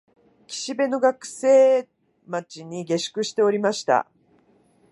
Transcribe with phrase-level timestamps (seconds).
[0.47, 1.87] 岸辺の学生
[2.25, 4.09] 町に下宿しておりました